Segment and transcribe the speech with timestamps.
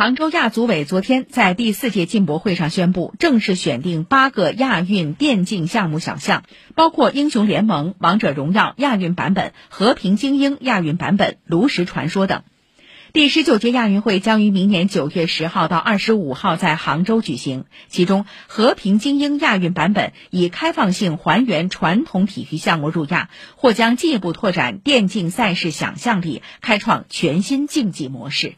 [0.00, 12.44] 杭州亚组委昨天在第四届进博会上宣布，正式选定八个亚运电竞项目小项，包括英雄联盟、王者荣耀亚运版本、和平精英亚运版本、炉石传说等。
[13.12, 28.54] 第十九届亚运会将于明年九月十号到二十五号在杭州举行，其中和平精英亚运版本以开放性还原传统体育项目入亚，或将进一步拓展电竞赛事想象力，开创全新竞技模式。